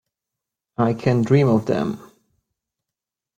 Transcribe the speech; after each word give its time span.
I 0.77 0.95
can 0.95 1.21
dream 1.21 1.47
of 1.47 1.67
them. 1.67 1.99